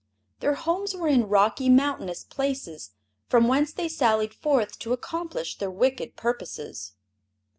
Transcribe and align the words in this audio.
Their 0.39 0.55
homes 0.55 0.95
were 0.95 1.07
in 1.07 1.29
rocky, 1.29 1.69
mountainous 1.69 2.23
places, 2.23 2.89
from 3.29 3.47
whence 3.47 3.71
they 3.71 3.87
sallied 3.87 4.33
forth 4.33 4.79
to 4.79 4.93
accomplish 4.93 5.59
their 5.59 5.69
wicked 5.69 6.15
purposes. 6.15 6.93